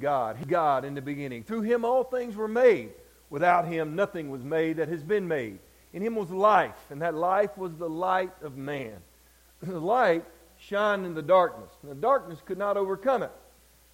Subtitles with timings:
[0.00, 0.48] God.
[0.48, 1.44] God in the beginning.
[1.44, 2.90] Through him all things were made.
[3.28, 5.58] Without him nothing was made that has been made.
[5.92, 8.96] In him was life, and that life was the light of man.
[9.62, 10.24] The light
[10.58, 13.32] shined in the darkness, and the darkness could not overcome it.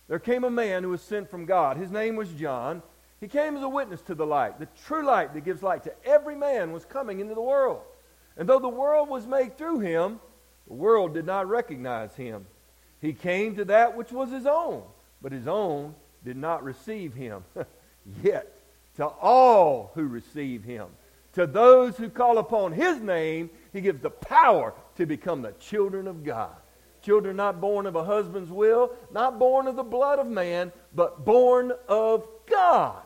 [0.09, 1.77] There came a man who was sent from God.
[1.77, 2.83] His name was John.
[3.21, 4.59] He came as a witness to the light.
[4.59, 7.81] The true light that gives light to every man was coming into the world.
[8.37, 10.21] And though the world was made through him,
[10.69, 12.47] the world did not recognize him.
[13.01, 14.83] He came to that which was his own,
[15.23, 15.95] but his own
[16.25, 17.45] did not receive him.
[18.23, 18.53] Yet,
[18.97, 20.89] to all who receive him,
[21.35, 26.07] to those who call upon his name, he gives the power to become the children
[26.07, 26.57] of God.
[27.03, 31.25] Children not born of a husband's will, not born of the blood of man, but
[31.25, 33.03] born of God.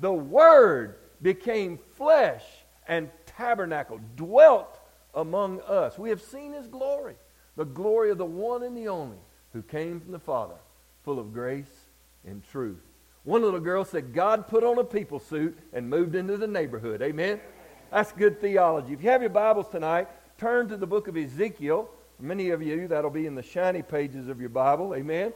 [0.00, 2.44] The Word became flesh
[2.88, 4.80] and tabernacle, dwelt
[5.14, 5.96] among us.
[5.98, 7.14] We have seen his glory,
[7.56, 9.18] the glory of the one and the only
[9.52, 10.56] who came from the Father,
[11.04, 11.70] full of grace
[12.26, 12.80] and truth.
[13.24, 17.02] One little girl said, God put on a people suit and moved into the neighborhood.
[17.02, 17.40] Amen?
[17.90, 18.92] That's good theology.
[18.94, 21.90] If you have your Bibles tonight, turn to the book of Ezekiel.
[22.18, 24.94] Many of you, that'll be in the shiny pages of your Bible.
[24.94, 25.32] Amen?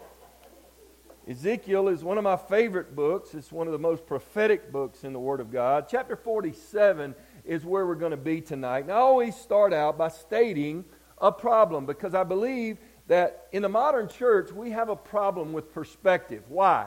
[1.28, 3.34] Ezekiel is one of my favorite books.
[3.34, 5.86] It's one of the most prophetic books in the Word of God.
[5.90, 8.84] Chapter 47 is where we're going to be tonight.
[8.84, 10.86] And I always start out by stating
[11.18, 12.78] a problem because I believe
[13.08, 16.44] that in the modern church we have a problem with perspective.
[16.48, 16.86] Why?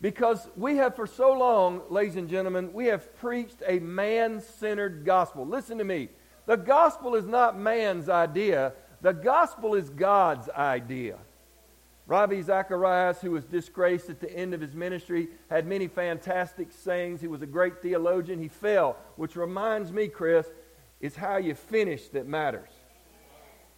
[0.00, 5.04] Because we have for so long, ladies and gentlemen, we have preached a man centered
[5.04, 5.44] gospel.
[5.44, 6.08] Listen to me.
[6.46, 11.18] The gospel is not man's idea, the gospel is God's idea.
[12.06, 17.20] Ravi Zacharias, who was disgraced at the end of his ministry, had many fantastic sayings.
[17.20, 18.40] He was a great theologian.
[18.40, 20.46] He fell, which reminds me, Chris,
[21.02, 22.70] is how you finish that matters.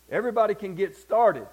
[0.09, 1.49] Everybody can get started,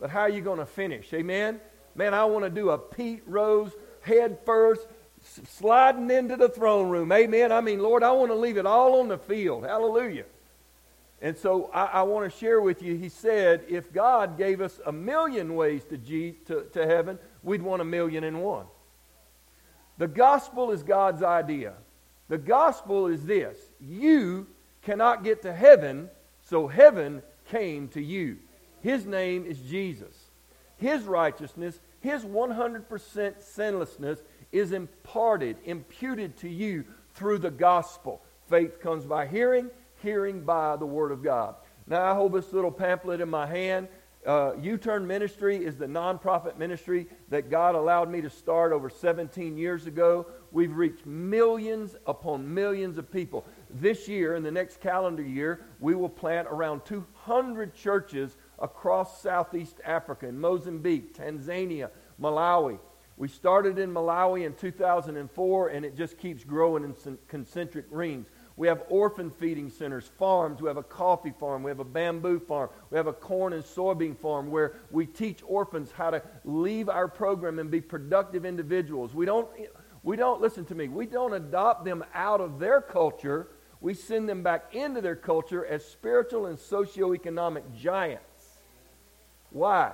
[0.00, 1.12] but how are you going to finish?
[1.12, 1.60] Amen?
[1.94, 4.86] Man, I want to do a Pete Rose head first,
[5.22, 7.12] sliding into the throne room.
[7.12, 7.52] Amen?
[7.52, 9.64] I mean, Lord, I want to leave it all on the field.
[9.64, 10.24] Hallelujah.
[11.20, 14.80] And so I, I want to share with you, he said, if God gave us
[14.86, 18.66] a million ways to, G, to, to heaven, we'd want a million and one.
[19.98, 21.74] The gospel is God's idea.
[22.28, 24.46] The gospel is this you
[24.80, 26.08] cannot get to heaven,
[26.42, 28.38] so heaven came to you.
[28.82, 30.30] His name is Jesus.
[30.76, 38.22] His righteousness, his 100% sinlessness is imparted, imputed to you through the gospel.
[38.48, 39.70] Faith comes by hearing,
[40.02, 41.54] hearing by the Word of God.
[41.86, 43.88] Now, I hold this little pamphlet in my hand.
[44.26, 48.90] Uh, U Turn Ministry is the nonprofit ministry that God allowed me to start over
[48.90, 50.26] 17 years ago.
[50.52, 53.46] We've reached millions upon millions of people.
[53.70, 59.80] This year, in the next calendar year, we will plant around 200 churches across Southeast
[59.84, 61.90] Africa, in Mozambique, Tanzania,
[62.20, 62.78] Malawi.
[63.16, 68.26] We started in Malawi in 2004, and it just keeps growing in concentric rings.
[68.56, 70.60] We have orphan feeding centers, farms.
[70.60, 71.62] We have a coffee farm.
[71.62, 72.70] We have a bamboo farm.
[72.90, 77.08] We have a corn and soybean farm where we teach orphans how to leave our
[77.08, 79.14] program and be productive individuals.
[79.14, 79.48] We don't,
[80.02, 83.48] we don't, listen to me, we don't adopt them out of their culture.
[83.82, 88.29] We send them back into their culture as spiritual and socioeconomic giants.
[89.50, 89.92] Why?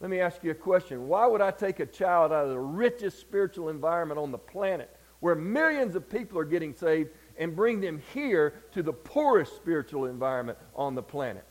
[0.00, 1.08] Let me ask you a question.
[1.08, 4.94] Why would I take a child out of the richest spiritual environment on the planet
[5.20, 10.06] where millions of people are getting saved and bring them here to the poorest spiritual
[10.06, 11.44] environment on the planet.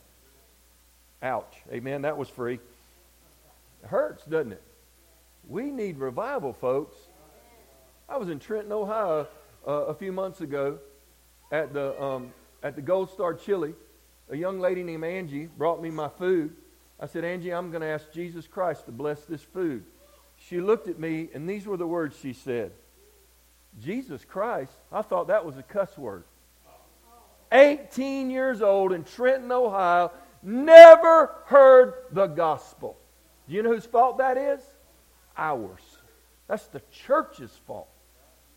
[1.22, 1.57] Ouch.
[1.72, 2.02] Amen.
[2.02, 2.59] That was free.
[3.84, 4.63] It hurts, doesn't it?
[5.47, 6.96] We need revival, folks.
[8.07, 9.28] I was in Trenton, Ohio
[9.68, 10.80] uh, a few months ago
[11.51, 13.74] at the, um, at the Gold Star Chili.
[14.31, 16.56] A young lady named Angie brought me my food.
[17.00, 19.86] I said, Angie, I'm going to ask Jesus Christ to bless this food.
[20.36, 22.72] She looked at me, and these were the words she said.
[23.80, 26.24] Jesus Christ, I thought that was a cuss word.
[27.52, 30.12] 18 years old in Trenton, Ohio,
[30.44, 32.98] never heard the gospel.
[33.48, 34.62] Do you know whose fault that is?
[35.38, 35.81] Ours.
[36.48, 37.88] That's the church's fault.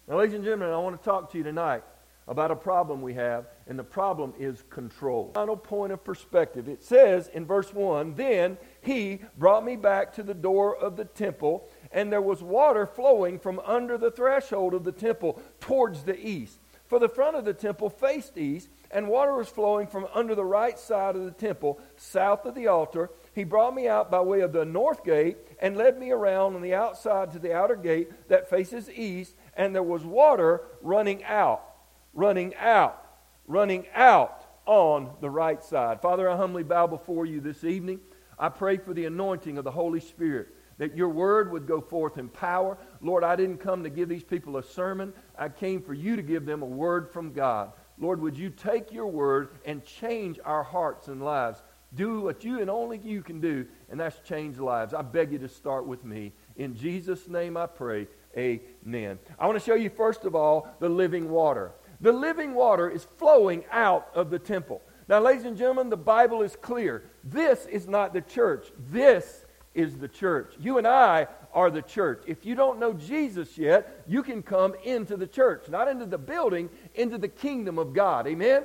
[0.08, 1.84] Now, ladies and gentlemen, I want to talk to you tonight
[2.28, 5.32] about a problem we have, and the problem is control.
[5.34, 6.68] Final point of perspective.
[6.68, 11.04] It says in verse 1 Then he brought me back to the door of the
[11.04, 16.18] temple and there was water flowing from under the threshold of the temple towards the
[16.18, 16.58] east.
[16.86, 20.44] For the front of the temple faced east, and water was flowing from under the
[20.44, 23.10] right side of the temple, south of the altar.
[23.34, 26.60] He brought me out by way of the north gate and led me around on
[26.60, 31.71] the outside to the outer gate that faces east, and there was water running out,
[32.14, 33.04] running out,
[33.46, 36.00] running out on the right side.
[36.00, 38.00] Father, I humbly bow before you this evening.
[38.38, 40.48] I pray for the anointing of the Holy Spirit
[40.78, 42.76] that your word would go forth in power.
[43.00, 45.12] Lord, I didn't come to give these people a sermon.
[45.38, 47.72] I came for you to give them a word from God.
[47.98, 51.62] Lord, would you take your word and change our hearts and lives?
[51.94, 54.94] Do what you and only you can do, and that's change lives.
[54.94, 56.32] I beg you to start with me.
[56.56, 58.08] In Jesus' name I pray.
[58.36, 59.18] Amen.
[59.38, 61.72] I want to show you, first of all, the living water.
[62.02, 64.82] The living water is flowing out of the temple.
[65.08, 67.04] Now, ladies and gentlemen, the Bible is clear.
[67.24, 68.72] This is not the church.
[68.90, 70.54] This is the church.
[70.58, 72.24] You and I are the church.
[72.26, 76.18] If you don't know Jesus yet, you can come into the church, not into the
[76.18, 78.26] building, into the kingdom of God.
[78.26, 78.64] Amen?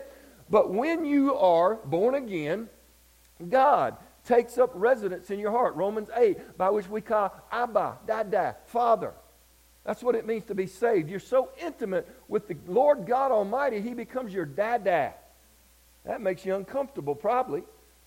[0.49, 2.69] But when you are born again,
[3.49, 5.75] God takes up residence in your heart.
[5.75, 9.13] Romans 8, by which we call Abba, Dada, Father.
[9.87, 11.09] That's what it means to be saved.
[11.09, 15.13] You're so intimate with the Lord God Almighty, He becomes your dada.
[16.03, 17.63] That makes you uncomfortable, probably.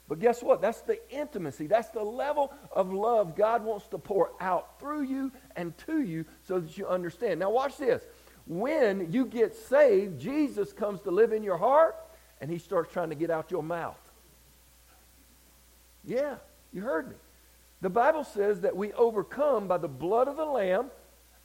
[0.06, 0.60] But guess what?
[0.60, 1.68] That's the intimacy.
[1.68, 6.26] That's the level of love God wants to pour out through you and to you
[6.46, 7.40] so that you understand.
[7.40, 8.02] Now, watch this.
[8.46, 11.96] When you get saved, Jesus comes to live in your heart
[12.42, 13.96] and He starts trying to get out your mouth.
[16.04, 16.34] Yeah,
[16.74, 17.16] you heard me.
[17.80, 20.90] The Bible says that we overcome by the blood of the Lamb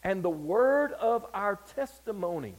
[0.06, 2.54] and the word of our testimony.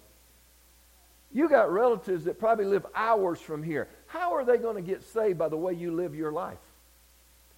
[1.32, 3.88] You got relatives that probably live hours from here.
[4.08, 6.58] How are they going to get saved by the way you live your life?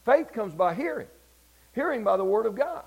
[0.05, 1.07] Faith comes by hearing,
[1.75, 2.85] hearing by the word of God.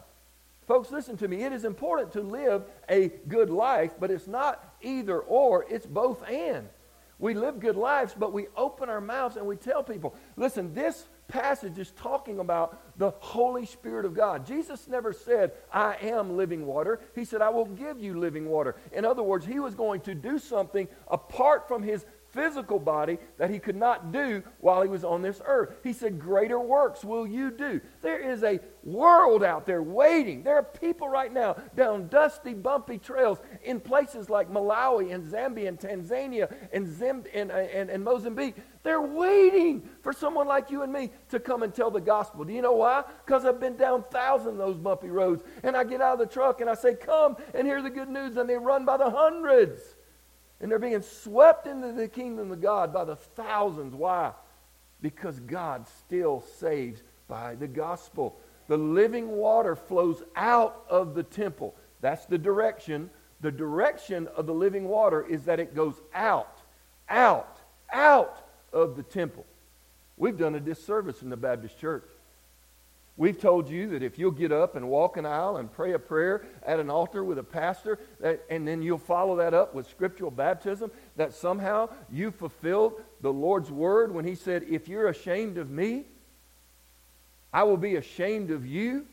[0.68, 1.44] Folks, listen to me.
[1.44, 6.22] It is important to live a good life, but it's not either or, it's both
[6.30, 6.70] and.
[7.18, 11.08] We live good lives, but we open our mouths and we tell people, listen, this
[11.32, 14.46] passage is talking about the Holy Spirit of God.
[14.46, 17.00] Jesus never said, I am living water.
[17.16, 18.76] He said, I will give you living water.
[18.92, 23.50] In other words, he was going to do something apart from his physical body that
[23.50, 25.76] he could not do while he was on this earth.
[25.84, 27.82] He said, Greater works will you do.
[28.02, 30.44] There is a world out there waiting.
[30.44, 35.68] There are people right now down dusty, bumpy trails in places like Malawi and Zambia
[35.68, 38.56] and Tanzania and, Zim- and, uh, and, and Mozambique.
[38.84, 42.44] They're waiting for someone like you and me to come and tell the gospel.
[42.44, 43.04] Do you know why?
[43.26, 45.44] Because I've been down thousands of those bumpy roads.
[45.64, 48.10] And I get out of the truck and I say, Come and hear the good
[48.10, 48.38] news.
[48.38, 49.82] And they run by the hundreds.
[50.62, 53.96] And they're being swept into the kingdom of God by the thousands.
[53.96, 54.32] Why?
[55.02, 58.40] Because God still saves by the gospel.
[58.68, 61.76] The living water flows out of the temple.
[62.00, 63.10] That's the direction.
[63.42, 66.60] The direction of the living water is that it goes out,
[67.10, 67.58] out,
[67.92, 69.46] out of the temple.
[70.16, 72.06] We've done a disservice in the Baptist church.
[73.22, 76.00] We've told you that if you'll get up and walk an aisle and pray a
[76.00, 79.88] prayer at an altar with a pastor, that, and then you'll follow that up with
[79.88, 85.60] scriptural baptism, that somehow you fulfilled the Lord's word when He said, If you're ashamed
[85.60, 86.06] of me,
[87.54, 89.06] I will be ashamed of you.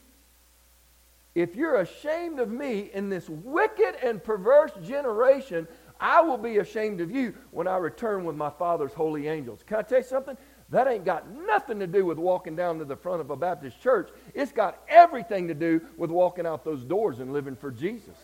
[1.34, 5.68] If you're ashamed of me in this wicked and perverse generation,
[6.00, 9.62] I will be ashamed of you when I return with my Father's holy angels.
[9.66, 10.38] Can I tell you something?
[10.70, 13.80] That ain't got nothing to do with walking down to the front of a Baptist
[13.80, 14.10] church.
[14.34, 18.16] It's got everything to do with walking out those doors and living for Jesus.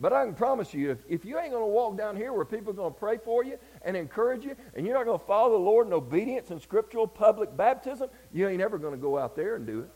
[0.00, 2.44] But I can promise you, if, if you ain't going to walk down here where
[2.44, 5.24] people are going to pray for you and encourage you, and you're not going to
[5.24, 9.18] follow the Lord in obedience and scriptural public baptism, you ain't ever going to go
[9.18, 9.90] out there and do it.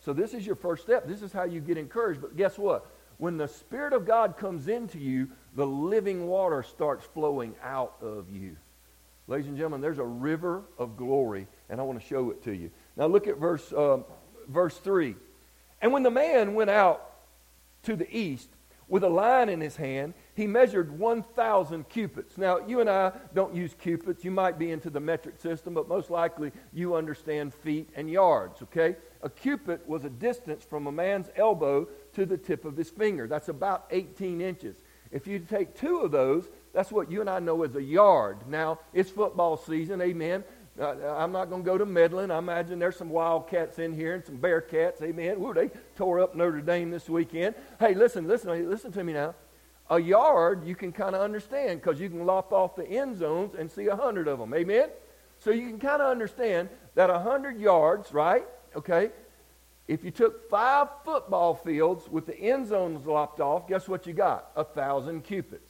[0.00, 1.06] So this is your first step.
[1.06, 2.20] This is how you get encouraged.
[2.20, 2.86] But guess what?
[3.18, 8.30] When the Spirit of God comes into you, the living water starts flowing out of
[8.30, 8.56] you.
[9.30, 12.52] Ladies and gentlemen, there's a river of glory, and I want to show it to
[12.52, 12.68] you.
[12.96, 13.98] Now look at verse, uh,
[14.48, 15.14] verse 3.
[15.80, 17.12] And when the man went out
[17.84, 18.48] to the east
[18.88, 22.38] with a line in his hand, he measured 1,000 cubits.
[22.38, 24.24] Now, you and I don't use cubits.
[24.24, 28.62] You might be into the metric system, but most likely you understand feet and yards,
[28.62, 28.96] okay?
[29.22, 33.28] A cubit was a distance from a man's elbow to the tip of his finger.
[33.28, 34.74] That's about 18 inches.
[35.12, 38.38] If you take two of those, that's what you and I know as a yard.
[38.48, 40.44] Now, it's football season, amen.
[40.78, 42.30] Uh, I'm not going to go to Medlin.
[42.30, 45.36] I imagine there's some Wildcats in here and some Bearcats, amen.
[45.40, 47.54] Ooh, they tore up Notre Dame this weekend.
[47.78, 49.34] Hey, listen, listen, listen to me now.
[49.90, 53.54] A yard you can kind of understand because you can lop off the end zones
[53.56, 54.88] and see a hundred of them, amen.
[55.40, 58.46] So you can kind of understand that a hundred yards, right?
[58.76, 59.10] Okay.
[59.88, 64.12] If you took five football fields with the end zones lopped off, guess what you
[64.12, 64.52] got?
[64.54, 65.69] A thousand cubits.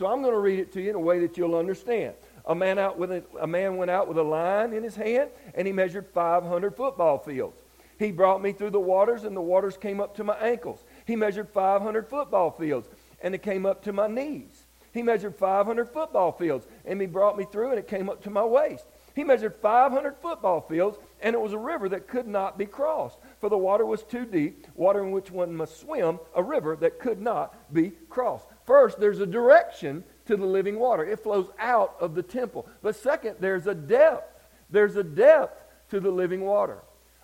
[0.00, 2.14] So I'm going to read it to you in a way that you'll understand.
[2.46, 5.28] A man, out with a, a man went out with a line in his hand,
[5.54, 7.60] and he measured 500 football fields.
[7.98, 10.82] He brought me through the waters, and the waters came up to my ankles.
[11.04, 12.88] He measured 500 football fields,
[13.20, 14.62] and it came up to my knees.
[14.94, 18.30] He measured 500 football fields, and he brought me through, and it came up to
[18.30, 18.86] my waist.
[19.14, 23.18] He measured 500 football fields, and it was a river that could not be crossed,
[23.38, 27.00] for the water was too deep, water in which one must swim, a river that
[27.00, 28.46] could not be crossed.
[28.70, 32.68] First, there's a direction to the living water, it flows out of the temple.
[32.82, 34.32] But second, there's a depth.
[34.70, 36.78] There's a depth to the living water.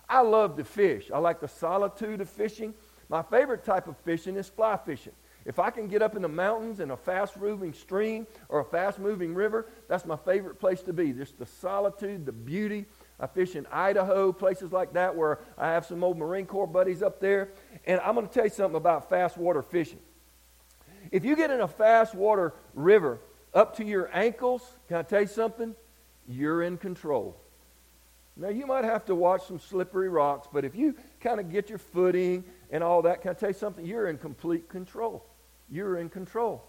[0.09, 1.09] I love to fish.
[1.09, 2.73] I like the solitude of fishing.
[3.07, 5.13] My favorite type of fishing is fly fishing.
[5.45, 8.65] If I can get up in the mountains in a fast moving stream or a
[8.65, 11.13] fast moving river, that's my favorite place to be.
[11.13, 12.87] Just the solitude, the beauty.
[13.21, 17.01] I fish in Idaho, places like that where I have some old Marine Corps buddies
[17.01, 17.51] up there.
[17.85, 19.99] And I'm going to tell you something about fast water fishing.
[21.11, 23.19] If you get in a fast water river
[23.53, 25.75] up to your ankles, can I tell you something?
[26.27, 27.37] You're in control.
[28.35, 31.69] Now, you might have to watch some slippery rocks, but if you kind of get
[31.69, 33.83] your footing and all that, can I tell you something?
[33.83, 35.25] You're in complete control.
[35.69, 36.63] You're in control.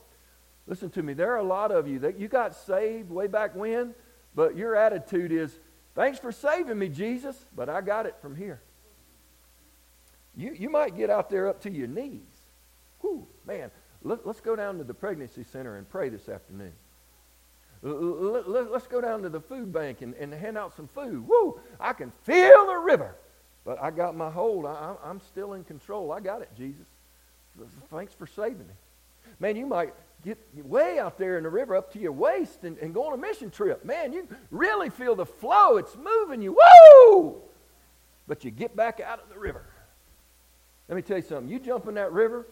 [0.67, 1.13] Listen to me.
[1.13, 3.95] There are a lot of you that you got saved way back when,
[4.35, 5.59] but your attitude is,
[5.95, 8.61] thanks for saving me, Jesus, but I got it from here.
[10.37, 12.23] You, you might get out there up to your knees.
[13.01, 13.71] Whew, man,
[14.03, 16.73] let, us go down to the pregnancy center and pray this afternoon.
[17.83, 21.27] Let, us go down to the food bank and, and hand out some food.
[21.29, 21.61] Woo!
[21.79, 23.15] I can feel the river.
[23.65, 24.67] But I got my hold.
[24.67, 26.11] I, I'm still in control.
[26.13, 26.87] I got it, Jesus.
[27.91, 28.75] Thanks for saving me.
[29.41, 29.93] Man, you might
[30.25, 33.13] get way out there in the river up to your waist and, and go on
[33.13, 33.85] a mission trip.
[33.85, 35.77] Man, you really feel the flow.
[35.77, 36.57] It's moving you.
[36.57, 37.43] Woo!
[38.27, 39.65] But you get back out of the river.
[40.89, 41.49] Let me tell you something.
[41.49, 42.47] You jump in that river,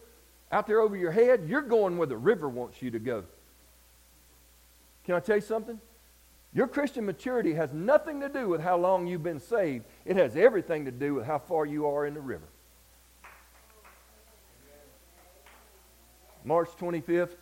[0.51, 3.23] out there over your head, you're going where the river wants you to go.
[5.03, 5.79] Can I tell you something?
[6.53, 9.85] Your Christian maturity has nothing to do with how long you've been saved.
[10.05, 12.47] It has everything to do with how far you are in the river.
[16.43, 17.35] March 25th,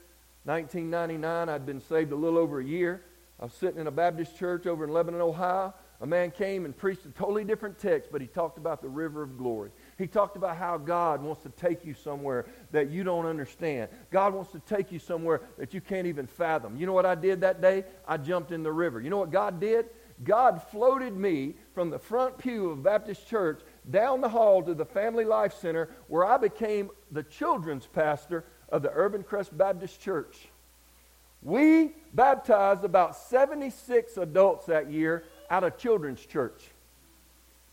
[0.45, 3.03] 1999, I'd been saved a little over a year.
[3.39, 5.74] I was sitting in a Baptist church over in Lebanon, Ohio.
[6.01, 9.21] A man came and preached a totally different text, but he talked about the river
[9.21, 9.71] of glory.
[9.97, 13.89] He talked about how God wants to take you somewhere that you don't understand.
[14.11, 16.75] God wants to take you somewhere that you can't even fathom.
[16.75, 17.85] You know what I did that day?
[18.05, 18.99] I jumped in the river.
[18.99, 19.85] You know what God did?
[20.23, 24.85] God floated me from the front pew of Baptist Church down the hall to the
[24.85, 30.47] Family Life Center where I became the children's pastor of the Urbancrest Baptist Church.
[31.41, 36.71] We baptized about 76 adults that year out of children's church.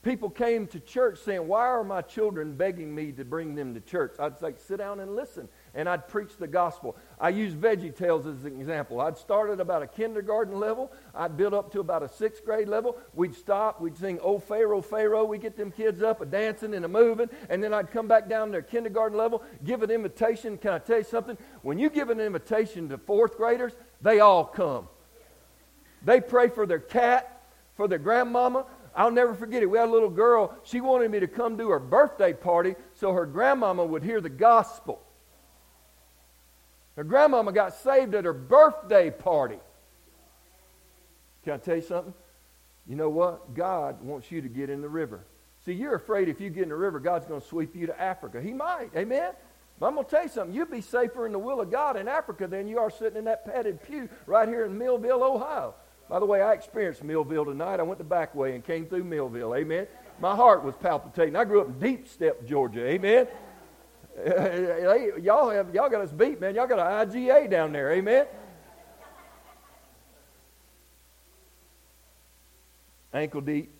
[0.02, 3.80] People came to church saying, Why are my children begging me to bring them to
[3.80, 4.14] church?
[4.18, 6.96] I'd say, Sit down and listen and I'd preach the gospel.
[7.18, 9.00] I use Veggie Tales as an example.
[9.00, 10.92] I'd start at about a kindergarten level.
[11.14, 12.98] I'd build up to about a sixth grade level.
[13.14, 13.80] We'd stop.
[13.80, 17.30] We'd sing "Oh Pharaoh, Pharaoh." We get them kids up, a dancing and a moving,
[17.48, 20.58] and then I'd come back down to their kindergarten level, give an invitation.
[20.58, 21.38] Can I tell you something?
[21.62, 24.88] When you give an invitation to fourth graders, they all come.
[26.04, 27.42] They pray for their cat,
[27.76, 28.66] for their grandmama.
[28.94, 29.66] I'll never forget it.
[29.66, 30.54] We had a little girl.
[30.64, 34.28] She wanted me to come to her birthday party so her grandmama would hear the
[34.28, 35.00] gospel.
[36.96, 39.58] Her grandmama got saved at her birthday party.
[41.44, 42.14] Can I tell you something?
[42.86, 43.54] You know what?
[43.54, 45.24] God wants you to get in the river.
[45.64, 48.00] See, you're afraid if you get in the river, God's going to sweep you to
[48.00, 48.42] Africa.
[48.42, 48.90] He might.
[48.96, 49.32] Amen?
[49.78, 50.54] But I'm going to tell you something.
[50.54, 53.24] You'd be safer in the will of God in Africa than you are sitting in
[53.24, 55.74] that padded pew right here in Millville, Ohio.
[56.08, 57.80] By the way, I experienced Millville tonight.
[57.80, 59.54] I went the back way and came through Millville.
[59.54, 59.86] Amen?
[60.20, 61.36] My heart was palpitating.
[61.36, 62.86] I grew up in Deep Step, Georgia.
[62.86, 63.26] Amen?
[65.22, 66.54] y'all have y'all got us beat, man.
[66.54, 68.26] Y'all got an IGA down there, amen.
[73.14, 73.70] Ankle deep,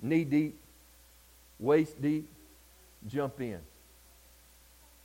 [0.00, 0.60] knee deep,
[1.58, 2.28] waist deep.
[3.06, 3.60] Jump in.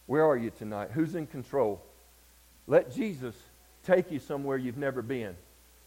[0.05, 0.91] Where are you tonight?
[0.91, 1.81] Who's in control?
[2.67, 3.35] Let Jesus
[3.83, 5.35] take you somewhere you've never been.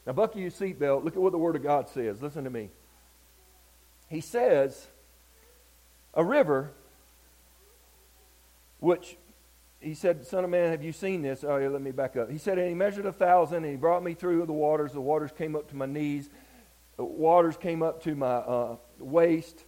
[0.09, 1.05] Now, buckle your seatbelt.
[1.05, 2.23] Look at what the Word of God says.
[2.23, 2.71] Listen to me.
[4.09, 4.87] He says,
[6.15, 6.71] a river
[8.81, 9.19] which
[9.81, 11.45] he said, Son of man, have you seen this?
[11.45, 12.31] Oh, yeah, let me back up.
[12.31, 14.93] He said, And he measured a thousand, and he brought me through the waters.
[14.93, 16.31] The waters came up to my knees,
[16.97, 19.63] the waters came up to my uh, waist.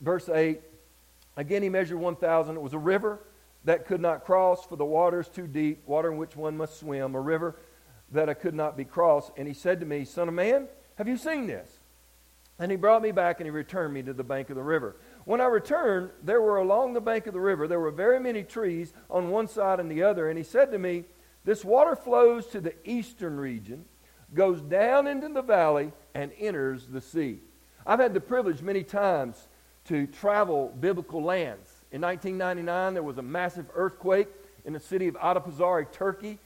[0.00, 0.60] Verse 8
[1.36, 2.56] Again, he measured 1,000.
[2.56, 3.20] It was a river
[3.62, 7.14] that could not cross, for the waters too deep, water in which one must swim,
[7.14, 7.54] a river
[8.12, 9.32] that I could not be crossed.
[9.36, 11.70] And he said to me, Son of man, have you seen this?
[12.58, 14.96] And he brought me back, and he returned me to the bank of the river.
[15.24, 18.42] When I returned, there were along the bank of the river, there were very many
[18.42, 20.28] trees on one side and the other.
[20.28, 21.04] And he said to me,
[21.44, 23.84] This water flows to the eastern region,
[24.34, 27.38] goes down into the valley, and enters the sea.
[27.86, 29.48] I've had the privilege many times
[29.84, 31.70] to travel biblical lands.
[31.92, 34.28] In 1999, there was a massive earthquake
[34.64, 36.38] in the city of Adapazari, Turkey.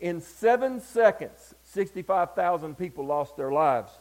[0.00, 3.92] In seven seconds, 65,000 people lost their lives.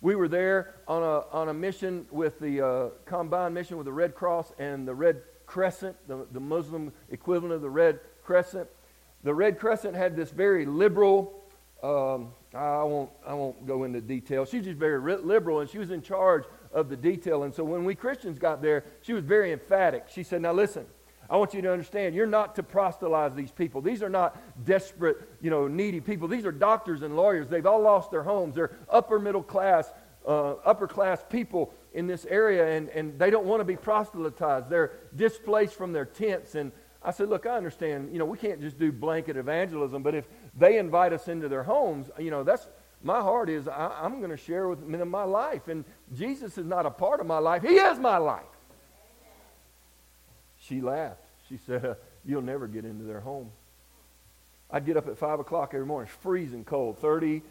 [0.00, 3.92] We were there on a, on a mission with the uh, combined mission with the
[3.92, 8.68] Red Cross and the Red Crescent, the, the Muslim equivalent of the Red Crescent.
[9.22, 11.42] The Red Crescent had this very liberal,
[11.82, 14.46] um, I, won't, I won't go into detail.
[14.46, 17.42] She's just very liberal, and she was in charge of the detail.
[17.42, 20.06] And so when we Christians got there, she was very emphatic.
[20.08, 20.86] She said, Now listen,
[21.30, 23.82] I want you to understand, you're not to proselytize these people.
[23.82, 26.26] These are not desperate, you know, needy people.
[26.26, 27.48] These are doctors and lawyers.
[27.48, 28.54] They've all lost their homes.
[28.54, 29.92] They're upper middle class,
[30.26, 34.70] uh, upper class people in this area, and, and they don't want to be proselytized.
[34.70, 36.54] They're displaced from their tents.
[36.54, 40.14] And I said, look, I understand, you know, we can't just do blanket evangelism, but
[40.14, 42.66] if they invite us into their homes, you know, that's
[43.02, 45.68] my heart is I, I'm going to share with them my life.
[45.68, 47.62] And Jesus is not a part of my life.
[47.62, 48.44] He is my life.
[50.68, 51.20] She laughed.
[51.48, 53.50] She said, You'll never get into their home.
[54.70, 57.42] I'd get up at 5 o'clock every morning, freezing cold, 30,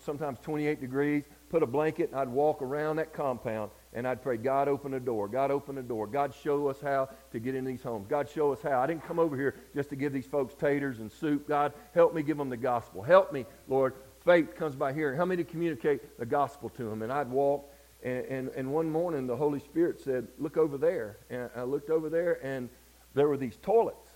[0.00, 4.36] sometimes 28 degrees, put a blanket, and I'd walk around that compound, and I'd pray,
[4.36, 5.26] God, open a door.
[5.26, 6.06] God, open a door.
[6.06, 8.06] God, show us how to get in these homes.
[8.08, 8.80] God, show us how.
[8.80, 11.48] I didn't come over here just to give these folks taters and soup.
[11.48, 13.02] God, help me give them the gospel.
[13.02, 13.94] Help me, Lord.
[14.24, 15.16] Faith comes by hearing.
[15.16, 17.02] Help me to communicate the gospel to them.
[17.02, 17.70] And I'd walk
[18.04, 21.16] and, and, and one morning, the Holy Spirit said, Look over there.
[21.30, 22.68] And I looked over there, and
[23.14, 24.10] there were these toilets.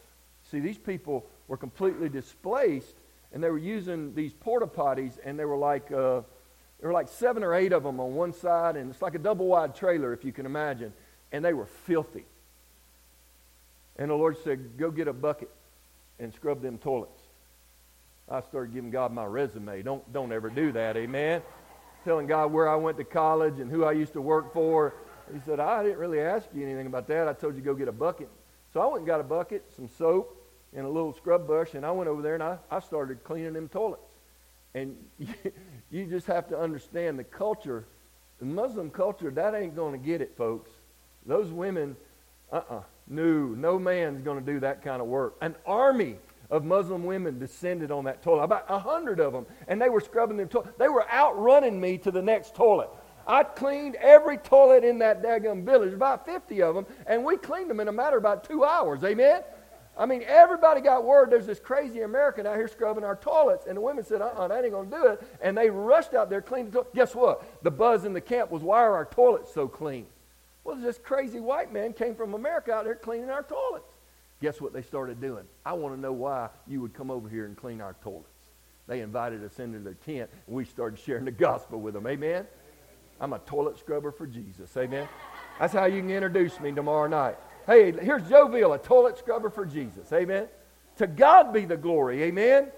[0.51, 2.95] See, these people were completely displaced,
[3.33, 6.21] and they were using these porta potties, and they were like, uh,
[6.81, 9.19] there were like seven or eight of them on one side, and it's like a
[9.19, 10.93] double wide trailer, if you can imagine.
[11.33, 12.25] And they were filthy.
[13.97, 15.51] And the Lord said, Go get a bucket
[16.19, 17.23] and scrub them toilets.
[18.29, 19.83] I started giving God my resume.
[19.83, 21.43] Don't, don't ever do that, amen
[22.05, 24.95] telling God where I went to college and who I used to work for.
[25.33, 27.29] He said, I didn't really ask you anything about that.
[27.29, 28.29] I told you to go get a bucket.
[28.73, 30.35] So I went and got a bucket, some soap,
[30.75, 33.55] and a little scrub brush, and I went over there and I, I started cleaning
[33.55, 34.13] them toilets.
[34.75, 35.35] And you,
[35.91, 37.87] you just have to understand the culture,
[38.39, 40.71] the Muslim culture, that ain't going to get it, folks.
[41.27, 41.97] Those women,
[42.53, 45.37] uh-uh, no, no man's going to do that kind of work.
[45.41, 46.17] An army
[46.51, 48.45] of Muslim women descended on that toilet.
[48.45, 49.47] About a hundred of them.
[49.67, 50.79] And they were scrubbing their toilet.
[50.79, 52.91] They were outrunning me to the next toilet.
[53.27, 57.69] I cleaned every toilet in that daggum village, about 50 of them, and we cleaned
[57.69, 59.05] them in a matter of about two hours.
[59.05, 59.43] Amen?
[59.99, 63.67] I mean, everybody got word there's this crazy American out here scrubbing our toilets.
[63.67, 65.23] And the women said, uh uh that ain't going to do it.
[65.43, 66.95] And they rushed out there, cleaned the toilet.
[66.95, 67.63] Guess what?
[67.65, 70.07] The buzz in the camp was, why are our toilets so clean?
[70.63, 73.88] Well, this crazy white man came from America out there cleaning our toilets.
[74.41, 75.45] Guess what they started doing?
[75.67, 78.29] I want to know why you would come over here and clean our toilets.
[78.87, 82.07] They invited us into their tent, and we started sharing the gospel with them.
[82.07, 82.47] Amen?
[83.21, 84.75] I'm a toilet scrubber for Jesus.
[84.77, 85.09] Amen?
[85.59, 87.37] That's how you can introduce me tomorrow night.
[87.67, 90.13] Hey, here's Joe Veal, a toilet scrubber for Jesus.
[90.13, 90.49] Amen?
[90.97, 92.23] To God be the glory.
[92.23, 92.69] Amen?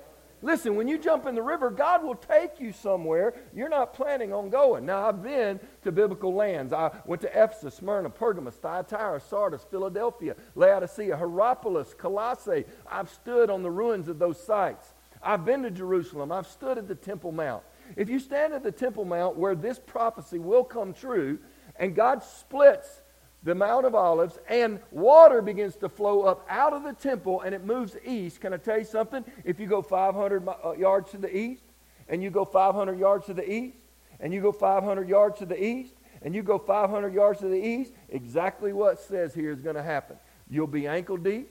[0.43, 4.33] Listen, when you jump in the river, God will take you somewhere you're not planning
[4.33, 4.87] on going.
[4.87, 6.73] Now, I've been to biblical lands.
[6.73, 12.65] I went to Ephesus, Smyrna, Pergamos, Thyatira, Sardis, Philadelphia, Laodicea, Hierapolis, Colossae.
[12.91, 14.95] I've stood on the ruins of those sites.
[15.23, 16.33] I've been to Jerusalem.
[16.33, 17.63] I've stood at the Temple Mount.
[17.97, 21.39] If you stand at the Temple Mount where this prophecy will come true,
[21.77, 23.03] and God splits
[23.43, 27.55] the Mount of Olives, and water begins to flow up out of the temple and
[27.55, 28.41] it moves east.
[28.41, 29.25] Can I tell you something?
[29.45, 31.63] If you go 500 uh, yards to the east,
[32.09, 33.77] and you go 500 yards to the east,
[34.19, 37.65] and you go 500 yards to the east, and you go 500 yards to the
[37.65, 40.17] east, exactly what says here is going to happen.
[40.51, 41.49] You'll be ankle deep,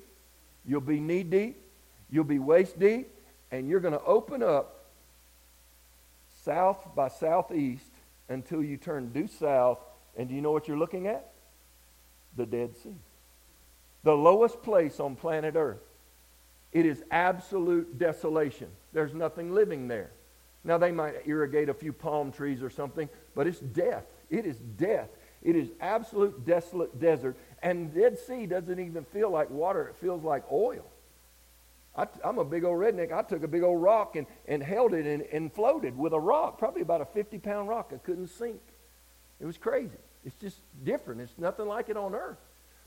[0.65, 1.57] you'll be knee deep,
[2.11, 3.09] you'll be waist deep,
[3.51, 4.85] and you're going to open up
[6.43, 7.89] south by southeast
[8.27, 9.79] until you turn due south.
[10.17, 11.31] And do you know what you're looking at?
[12.35, 12.95] The Dead Sea.
[14.03, 15.81] The lowest place on planet Earth.
[16.71, 18.67] It is absolute desolation.
[18.93, 20.11] There's nothing living there.
[20.63, 24.05] Now, they might irrigate a few palm trees or something, but it's death.
[24.29, 25.09] It is death.
[25.41, 27.37] It is absolute desolate desert.
[27.63, 30.85] And Dead Sea doesn't even feel like water, it feels like oil.
[31.95, 33.11] I, am a big old redneck.
[33.11, 36.19] I took a big old rock and, and held it and, and floated with a
[36.19, 37.91] rock, probably about a 50 pound rock.
[37.93, 38.61] I couldn't sink.
[39.39, 39.97] It was crazy.
[40.29, 41.21] It's just different.
[41.21, 42.37] It's nothing like it on earth.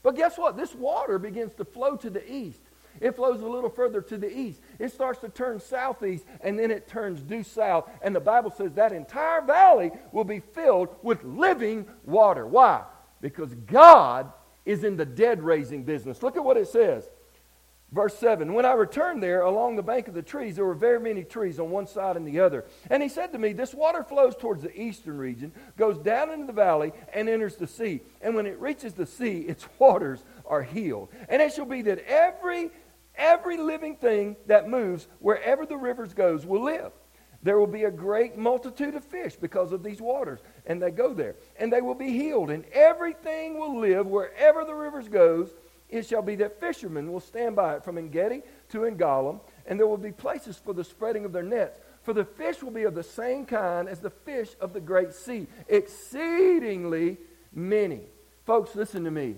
[0.04, 0.56] But guess what?
[0.56, 2.60] This water begins to flow to the east.
[3.00, 4.60] It flows a little further to the east.
[4.78, 7.90] It starts to turn southeast, and then it turns due south.
[8.00, 12.46] And the Bible says that entire valley will be filled with living water.
[12.46, 12.84] Why?
[13.20, 14.32] Because God
[14.64, 16.22] is in the dead raising business.
[16.22, 17.10] Look at what it says.
[17.92, 20.98] Verse 7 When I returned there along the bank of the trees, there were very
[20.98, 22.64] many trees on one side and the other.
[22.88, 26.46] And he said to me, This water flows towards the eastern region, goes down into
[26.46, 28.00] the valley, and enters the sea.
[28.22, 31.10] And when it reaches the sea, its waters are healed.
[31.28, 32.70] And it shall be that every
[33.14, 36.92] every living thing that moves wherever the rivers goes will live.
[37.42, 40.40] There will be a great multitude of fish because of these waters.
[40.64, 41.34] And they go there.
[41.58, 42.50] And they will be healed.
[42.50, 45.52] And everything will live wherever the rivers goes.
[45.92, 49.40] It shall be that fishermen will stand by it from Engedi to Eneglaim.
[49.66, 51.78] And there will be places for the spreading of their nets.
[52.02, 55.12] For the fish will be of the same kind as the fish of the great
[55.12, 57.18] sea, exceedingly
[57.52, 58.00] many.
[58.46, 59.36] Folks, listen to me.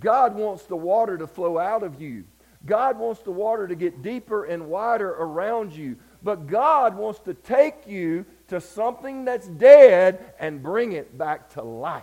[0.00, 2.24] God wants the water to flow out of you.
[2.66, 5.96] God wants the water to get deeper and wider around you.
[6.24, 11.62] But God wants to take you to something that's dead and bring it back to
[11.62, 12.02] life.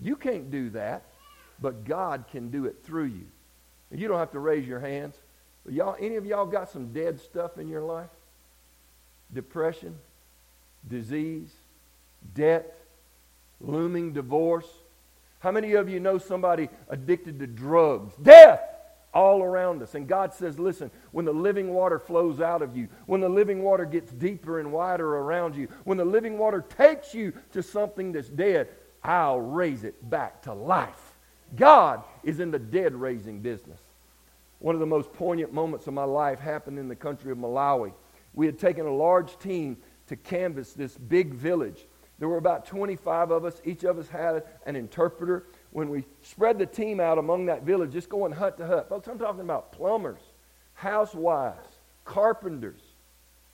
[0.00, 1.04] You can't do that,
[1.60, 3.26] but God can do it through you.
[3.92, 5.16] You don't have to raise your hands.
[5.64, 8.10] But y'all, any of y'all got some dead stuff in your life?
[9.32, 9.96] Depression,
[10.88, 11.52] disease,
[12.34, 12.78] debt,
[13.60, 14.68] looming divorce.
[15.40, 18.14] How many of you know somebody addicted to drugs?
[18.16, 18.60] Death!
[19.12, 19.94] all around us.
[19.94, 23.62] And God says, listen, when the living water flows out of you, when the living
[23.62, 28.12] water gets deeper and wider around you, when the living water takes you to something
[28.12, 28.68] that's dead,
[29.02, 31.09] I'll raise it back to life.
[31.56, 33.80] God is in the dead raising business.
[34.58, 37.92] One of the most poignant moments of my life happened in the country of Malawi.
[38.34, 41.86] We had taken a large team to canvass this big village.
[42.18, 43.60] There were about 25 of us.
[43.64, 47.92] Each of us had an interpreter when we spread the team out among that village,
[47.92, 48.88] just going hut to hut.
[48.88, 50.20] Folks, I'm talking about plumbers,
[50.74, 51.68] housewives,
[52.04, 52.80] carpenters.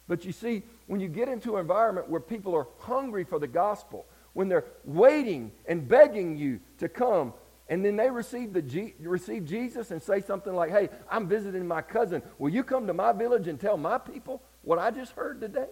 [0.09, 3.47] But you see, when you get into an environment where people are hungry for the
[3.47, 7.33] gospel, when they're waiting and begging you to come,
[7.69, 11.67] and then they receive, the G- receive Jesus and say something like, hey, I'm visiting
[11.67, 12.23] my cousin.
[12.39, 15.69] Will you come to my village and tell my people what I just heard today?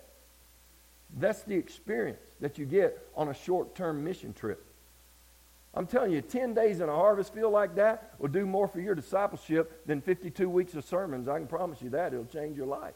[1.17, 4.65] That's the experience that you get on a short-term mission trip.
[5.73, 8.81] I'm telling you, 10 days in a harvest field like that will do more for
[8.81, 11.29] your discipleship than 52 weeks of sermons.
[11.29, 12.13] I can promise you that.
[12.13, 12.95] It'll change your life.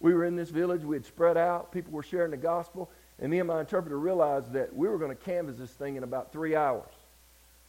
[0.00, 0.82] We were in this village.
[0.82, 1.72] We had spread out.
[1.72, 2.90] People were sharing the gospel.
[3.18, 6.02] And me and my interpreter realized that we were going to canvass this thing in
[6.02, 6.92] about three hours.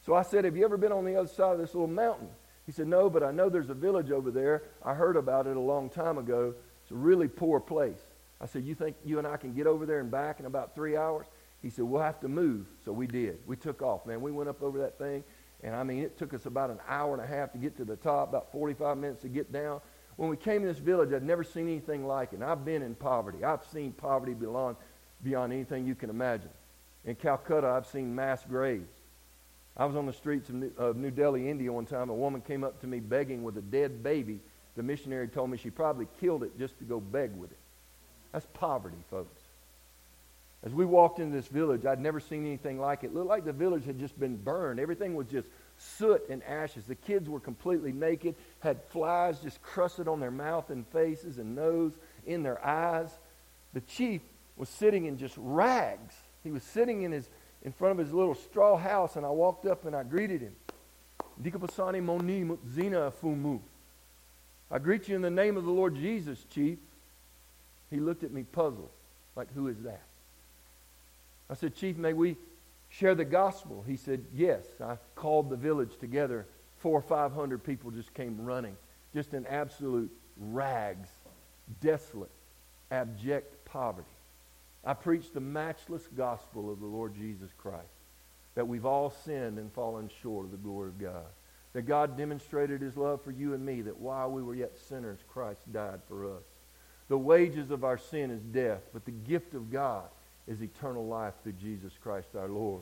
[0.06, 2.30] So I said, have you ever been on the other side of this little mountain?
[2.66, 4.64] He said, no, but I know there's a village over there.
[4.84, 6.54] I heard about it a long time ago.
[6.84, 8.00] It's a really poor place.
[8.40, 10.74] I said, you think you and I can get over there and back in about
[10.74, 11.28] three hours?
[11.62, 12.66] He said, we'll have to move.
[12.84, 13.38] So we did.
[13.46, 14.22] We took off, man.
[14.22, 15.24] We went up over that thing.
[15.64, 17.86] And I mean, it took us about an hour and a half to get to
[17.86, 19.80] the top, about 45 minutes to get down.
[20.16, 22.38] When we came to this village, I'd never seen anything like it.
[22.38, 23.44] And I've been in poverty.
[23.44, 24.76] I've seen poverty beyond,
[25.24, 26.50] beyond anything you can imagine.
[27.06, 29.01] In Calcutta, I've seen mass graves.
[29.78, 32.10] I was on the streets of New, of New Delhi, India one time.
[32.10, 34.40] A woman came up to me begging with a dead baby.
[34.76, 37.58] The missionary told me she probably killed it just to go beg with it.
[38.32, 39.42] That's poverty, folks.
[40.64, 43.08] As we walked into this village, I'd never seen anything like it.
[43.08, 44.80] It looked like the village had just been burned.
[44.80, 46.84] Everything was just soot and ashes.
[46.86, 51.56] The kids were completely naked, had flies just crusted on their mouth and faces and
[51.56, 51.94] nose,
[52.28, 53.10] in their eyes.
[53.74, 54.22] The chief
[54.56, 56.14] was sitting in just rags.
[56.44, 57.28] He was sitting in his
[57.64, 60.56] in front of his little straw house, and I walked up and I greeted him.
[61.42, 63.60] Dikapasani moni zina fumu.
[64.70, 66.78] I greet you in the name of the Lord Jesus, chief.
[67.90, 68.90] He looked at me puzzled,
[69.36, 70.04] like, who is that?
[71.52, 72.38] I said, Chief, may we
[72.90, 73.84] share the gospel?
[73.86, 74.64] He said, Yes.
[74.82, 76.48] I called the village together.
[76.78, 78.76] Four or five hundred people just came running,
[79.14, 81.10] just in absolute rags,
[81.82, 82.32] desolate,
[82.90, 84.08] abject poverty.
[84.84, 87.86] I preached the matchless gospel of the Lord Jesus Christ,
[88.56, 91.26] that we've all sinned and fallen short of the glory of God.
[91.74, 95.20] That God demonstrated his love for you and me, that while we were yet sinners,
[95.30, 96.44] Christ died for us.
[97.08, 100.06] The wages of our sin is death, but the gift of God
[100.48, 102.82] is eternal life through Jesus Christ our Lord.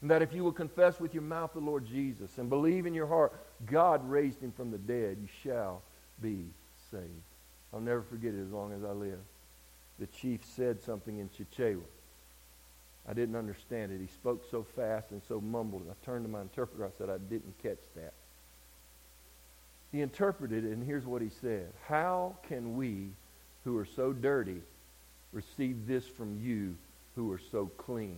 [0.00, 2.94] And that if you will confess with your mouth the Lord Jesus and believe in
[2.94, 3.34] your heart
[3.66, 5.82] God raised him from the dead, you shall
[6.20, 6.46] be
[6.90, 7.04] saved.
[7.72, 9.18] I'll never forget it as long as I live.
[10.00, 11.82] The chief said something in Chichewa.
[13.08, 14.00] I didn't understand it.
[14.00, 15.82] He spoke so fast and so mumbled.
[15.90, 16.84] I turned to my interpreter.
[16.84, 18.14] I said, I didn't catch that.
[19.92, 21.72] He interpreted it, and here's what he said.
[21.86, 23.08] How can we,
[23.64, 24.60] who are so dirty,
[25.32, 26.76] receive this from you
[27.14, 28.16] who are so clean.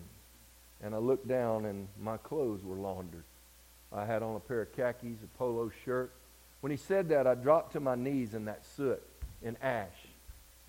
[0.82, 3.24] And I looked down and my clothes were laundered.
[3.92, 6.12] I had on a pair of khakis, a polo shirt.
[6.60, 9.02] When he said that, I dropped to my knees in that soot
[9.44, 9.88] and ash.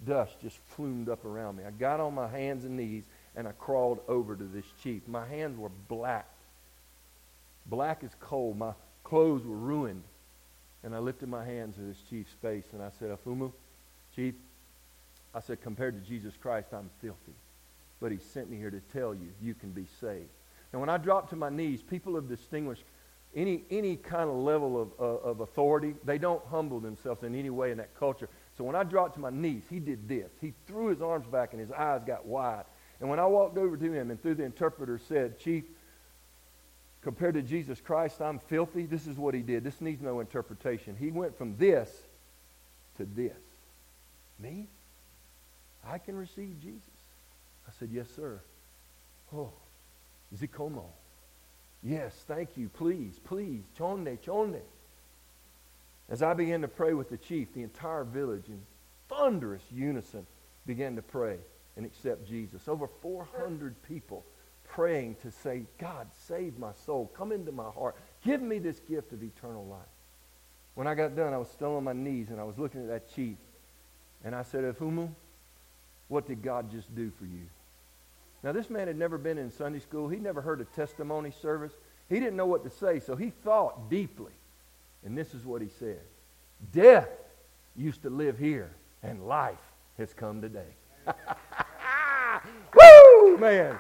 [0.06, 1.64] Dust just flumed up around me.
[1.66, 3.04] I got on my hands and knees
[3.36, 5.08] and I crawled over to this chief.
[5.08, 6.28] My hands were black.
[7.66, 8.54] Black as coal.
[8.54, 10.04] My clothes were ruined.
[10.84, 13.52] And I lifted my hands to this chief's face and I said, Afumu,
[14.16, 14.34] chief,
[15.34, 17.34] I said, compared to Jesus Christ, I'm filthy
[18.04, 20.28] but he sent me here to tell you you can be saved.
[20.74, 22.84] And when I dropped to my knees, people have distinguished
[23.34, 25.96] any, any kind of level of, uh, of authority.
[26.04, 28.28] They don't humble themselves in any way in that culture.
[28.58, 30.32] So when I dropped to my knees, he did this.
[30.40, 32.66] He threw his arms back and his eyes got wide.
[33.00, 35.64] And when I walked over to him and through the interpreter said, Chief,
[37.02, 38.86] compared to Jesus Christ, I'm filthy.
[38.86, 39.64] This is what he did.
[39.64, 40.96] This needs no interpretation.
[40.98, 41.90] He went from this
[42.98, 43.34] to this.
[44.40, 44.68] Me?
[45.86, 46.82] I can receive Jesus.
[47.68, 48.40] I said, Yes, sir.
[49.36, 49.52] Oh,
[50.38, 50.86] Zikomo.
[51.82, 52.70] Yes, thank you.
[52.70, 53.64] Please, please.
[53.78, 54.62] Chonde, chonde.
[56.10, 58.62] As I began to pray with the chief, the entire village in
[59.10, 60.26] thunderous unison
[60.66, 61.38] began to pray
[61.76, 62.68] and accept Jesus.
[62.68, 64.24] Over 400 people
[64.64, 67.12] praying to say, God, save my soul.
[67.16, 67.96] Come into my heart.
[68.24, 69.80] Give me this gift of eternal life.
[70.76, 72.88] When I got done, I was still on my knees and I was looking at
[72.88, 73.38] that chief.
[74.24, 75.10] And I said, Efumu,
[76.08, 77.46] what did God just do for you?
[78.44, 80.10] Now, this man had never been in Sunday school.
[80.10, 81.72] He'd never heard a testimony service.
[82.10, 84.34] He didn't know what to say, so he thought deeply.
[85.06, 86.02] And this is what he said
[86.72, 87.10] Death
[87.76, 89.58] used to live here, and life
[89.98, 90.76] has come today.
[92.76, 93.78] Woo, man.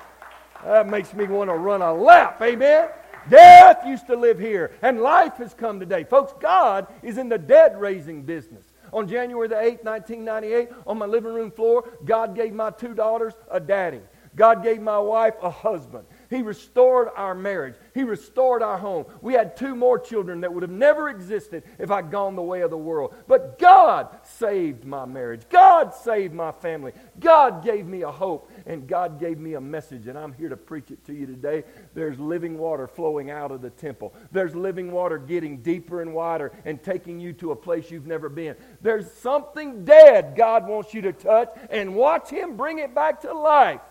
[0.63, 2.41] That makes me want to run a lap.
[2.41, 2.89] Amen.
[3.29, 6.03] Death used to live here, and life has come today.
[6.03, 8.65] Folks, God is in the dead raising business.
[8.91, 13.33] On January the 8th, 1998, on my living room floor, God gave my two daughters
[13.49, 14.01] a daddy.
[14.35, 16.05] God gave my wife a husband.
[16.33, 17.75] He restored our marriage.
[17.93, 19.05] He restored our home.
[19.21, 22.61] We had two more children that would have never existed if I'd gone the way
[22.61, 23.13] of the world.
[23.27, 25.43] But God saved my marriage.
[25.47, 26.93] God saved my family.
[27.19, 30.57] God gave me a hope, and God gave me a message, and I'm here to
[30.57, 31.65] preach it to you today.
[31.93, 34.15] There's living water flowing out of the temple.
[34.31, 38.27] There's living water getting deeper and wider and taking you to a place you've never
[38.27, 38.55] been.
[38.81, 43.33] There's something dead God wants you to touch and watch Him bring it back to
[43.35, 43.81] life.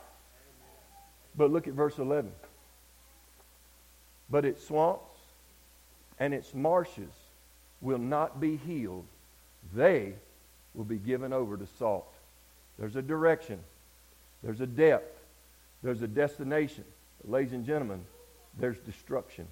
[1.37, 2.31] But look at verse 11.
[4.31, 5.11] But its swamps
[6.19, 7.13] and its marshes
[7.81, 9.07] will not be healed.
[9.75, 10.15] They
[10.75, 12.13] will be given over to salt.
[12.79, 13.59] There's a direction.
[14.43, 15.19] There's a depth.
[15.83, 16.85] There's a destination.
[17.21, 18.05] But ladies and gentlemen,
[18.59, 19.47] there's destruction.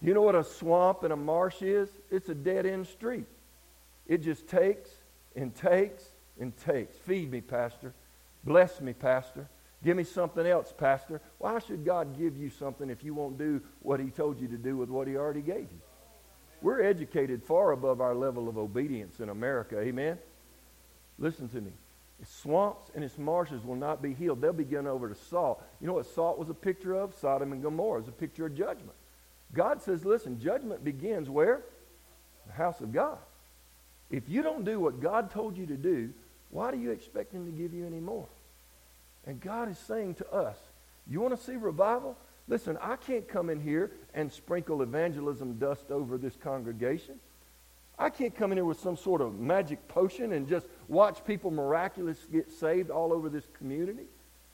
[0.00, 1.88] You know what a swamp and a marsh is?
[2.10, 3.26] It's a dead end street.
[4.06, 4.90] It just takes
[5.34, 6.04] and takes
[6.40, 6.96] and takes.
[6.98, 7.92] Feed me, Pastor.
[8.44, 9.48] Bless me, Pastor.
[9.84, 11.20] Give me something else, Pastor.
[11.38, 14.56] Why should God give you something if you won't do what He told you to
[14.56, 15.80] do with what He already gave you?
[16.60, 19.78] We're educated far above our level of obedience in America.
[19.78, 20.18] Amen?
[21.18, 21.70] Listen to me.
[22.20, 24.40] Its swamps and its marshes will not be healed.
[24.40, 25.62] They'll be given over to salt.
[25.80, 27.14] You know what salt was a picture of?
[27.14, 28.96] Sodom and Gomorrah is a picture of judgment.
[29.54, 31.62] God says, listen, judgment begins where?
[32.46, 33.18] The house of God.
[34.10, 36.10] If you don't do what God told you to do,
[36.50, 38.26] why do you expect Him to give you any more?
[39.28, 40.56] And God is saying to us,
[41.06, 42.16] you want to see revival?
[42.48, 47.20] Listen, I can't come in here and sprinkle evangelism dust over this congregation.
[47.98, 51.50] I can't come in here with some sort of magic potion and just watch people
[51.50, 54.06] miraculously get saved all over this community.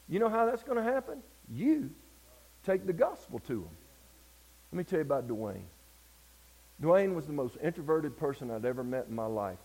[0.08, 1.22] You know how that's going to happen?
[1.48, 1.90] You
[2.66, 3.76] take the gospel to them.
[4.72, 5.66] Let me tell you about Dwayne.
[6.82, 9.58] Dwayne was the most introverted person I'd ever met in my life.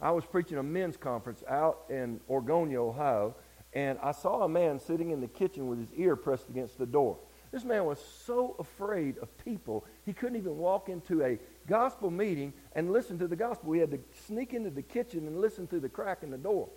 [0.00, 3.34] I was preaching a men's conference out in Oregonia, Ohio,
[3.76, 6.86] and I saw a man sitting in the kitchen with his ear pressed against the
[6.86, 7.18] door.
[7.52, 12.54] This man was so afraid of people, he couldn't even walk into a gospel meeting
[12.72, 13.72] and listen to the gospel.
[13.72, 16.70] He had to sneak into the kitchen and listen through the crack in the door.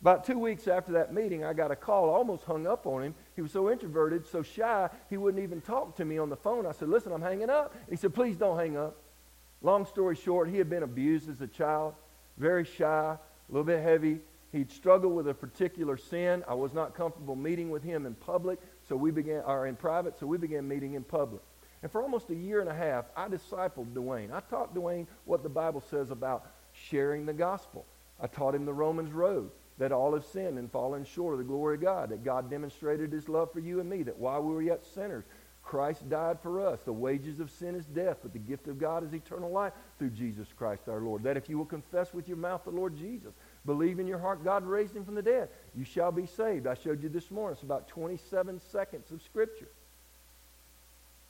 [0.00, 2.10] About two weeks after that meeting, I got a call.
[2.10, 3.14] Almost hung up on him.
[3.36, 6.66] He was so introverted, so shy, he wouldn't even talk to me on the phone.
[6.66, 7.72] I said, Listen, I'm hanging up.
[7.88, 8.96] He said, Please don't hang up.
[9.62, 11.94] Long story short, he had been abused as a child,
[12.36, 13.18] very shy, a
[13.48, 14.20] little bit heavy,
[14.52, 16.42] He'd struggled with a particular sin.
[16.48, 18.58] I was not comfortable meeting with him in public,
[18.88, 21.42] so we began, or in private, so we began meeting in public.
[21.82, 24.32] And for almost a year and a half, I discipled Dwayne.
[24.32, 27.86] I taught Dwayne what the Bible says about sharing the gospel.
[28.20, 31.44] I taught him the Romans road, that all have sinned and fallen short of the
[31.44, 34.52] glory of God, that God demonstrated his love for you and me, that while we
[34.52, 35.24] were yet sinners,
[35.62, 36.80] Christ died for us.
[36.82, 40.10] The wages of sin is death, but the gift of God is eternal life through
[40.10, 41.22] Jesus Christ our Lord.
[41.22, 43.32] That if you will confess with your mouth the Lord Jesus,
[43.66, 45.48] Believe in your heart God raised him from the dead.
[45.76, 46.66] You shall be saved.
[46.66, 47.54] I showed you this morning.
[47.54, 49.68] It's about 27 seconds of Scripture.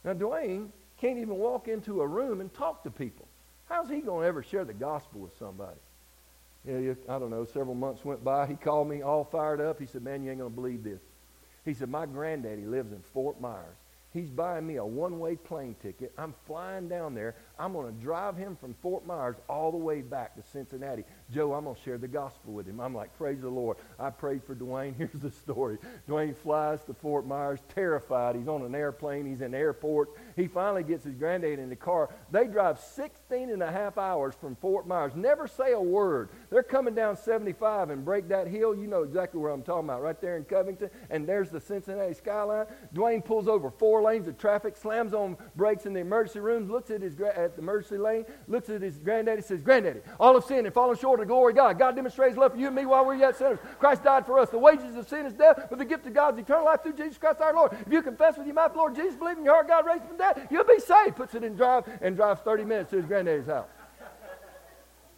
[0.05, 0.69] Now, Dwayne
[1.01, 3.27] can't even walk into a room and talk to people.
[3.69, 5.79] How's he going to ever share the gospel with somebody?
[6.67, 7.45] Yeah, I don't know.
[7.45, 8.47] Several months went by.
[8.47, 9.81] He called me all fired up.
[9.81, 11.01] He said, Man, you ain't going to believe this.
[11.65, 13.77] He said, My granddaddy lives in Fort Myers.
[14.13, 16.13] He's buying me a one way plane ticket.
[16.19, 17.37] I'm flying down there.
[17.61, 21.05] I'm going to drive him from Fort Myers all the way back to Cincinnati.
[21.33, 22.81] Joe, I'm going to share the gospel with him.
[22.81, 23.77] I'm like, praise the Lord.
[24.01, 24.97] I prayed for Dwayne.
[24.99, 25.79] Here's the story.
[26.09, 28.35] Dwayne flies to Fort Myers, terrified.
[28.35, 29.27] He's on an airplane.
[29.27, 30.11] He's in the airport.
[30.35, 32.11] He finally gets his granddad in the car.
[32.33, 35.13] They drive 16 and a half hours from Fort Myers.
[35.15, 36.31] Never say a word.
[36.51, 38.75] They're coming down 75 and break that hill.
[38.75, 40.91] You know exactly where I'm talking about, right there in Covington.
[41.11, 42.67] And there's the Cincinnati skyline.
[42.93, 46.91] Dwayne pulls over four lanes of traffic, slams on brakes in the emergency room, looks
[46.91, 50.67] at his at the emergency lane, looks at his granddaddy, says, Granddaddy, all of sin
[50.67, 51.79] and fallen short of the glory of God.
[51.79, 53.59] God demonstrates love for you and me while we're yet sinners.
[53.79, 54.51] Christ died for us.
[54.51, 56.95] The wages of sin is death, but the gift of God is eternal life through
[56.95, 57.73] Jesus Christ our Lord.
[57.87, 60.17] If you confess with your mouth, Lord Jesus, believe in your heart God raised from
[60.17, 61.17] death, you'll be saved.
[61.17, 63.69] Puts it in drive and drives 30 minutes to his granddaddy's house.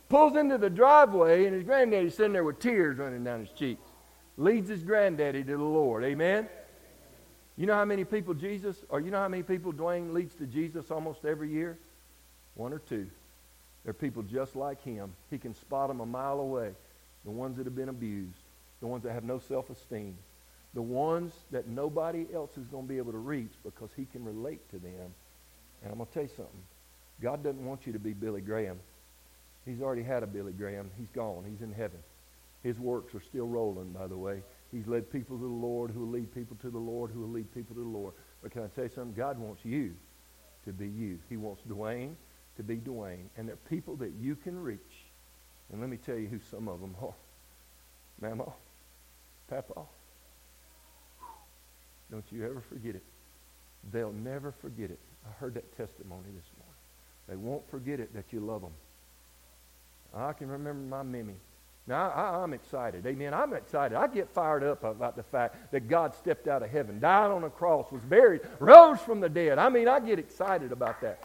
[0.08, 3.88] Pulls into the driveway, and his granddaddy's sitting there with tears running down his cheeks.
[4.36, 6.04] Leads his granddaddy to the Lord.
[6.04, 6.48] Amen?
[7.56, 10.46] You know how many people Jesus, or you know how many people Dwayne leads to
[10.46, 11.78] Jesus almost every year?
[12.54, 13.08] One or two.
[13.84, 15.12] They're people just like him.
[15.30, 16.70] He can spot them a mile away.
[17.24, 18.38] The ones that have been abused,
[18.80, 20.16] the ones that have no self-esteem,
[20.74, 24.24] the ones that nobody else is going to be able to reach because he can
[24.24, 25.14] relate to them.
[25.82, 26.62] And I'm going to tell you something.
[27.20, 28.78] God doesn't want you to be Billy Graham.
[29.66, 30.90] He's already had a Billy Graham.
[30.98, 31.44] He's gone.
[31.48, 31.98] He's in heaven.
[32.62, 34.42] His works are still rolling, by the way.
[34.72, 37.28] He's led people to the Lord who will lead people to the Lord who will
[37.28, 38.14] lead people to the Lord.
[38.42, 39.14] But can I tell you something?
[39.14, 39.94] God wants you
[40.64, 41.18] to be you.
[41.28, 42.14] He wants Dwayne
[42.56, 43.26] to be Dwayne.
[43.36, 44.78] And there are people that you can reach.
[45.70, 47.14] And let me tell you who some of them are.
[48.20, 48.52] Mama,
[49.48, 49.82] Papa.
[52.10, 53.02] Don't you ever forget it.
[53.90, 54.98] They'll never forget it.
[55.26, 56.74] I heard that testimony this morning.
[57.28, 58.72] They won't forget it that you love them.
[60.14, 61.34] I can remember my Mimi.
[61.86, 63.04] Now, I, am excited.
[63.06, 63.34] Amen.
[63.34, 63.96] I'm excited.
[63.96, 67.42] I get fired up about the fact that God stepped out of heaven, died on
[67.42, 69.58] a cross, was buried, rose from the dead.
[69.58, 71.24] I mean, I get excited about that.